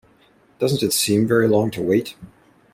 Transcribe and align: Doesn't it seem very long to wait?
Doesn't 0.57 0.81
it 0.81 0.93
seem 0.93 1.27
very 1.27 1.47
long 1.47 1.69
to 1.69 1.81
wait? 1.83 2.15